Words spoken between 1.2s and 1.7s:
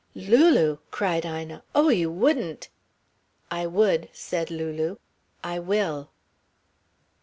Ina.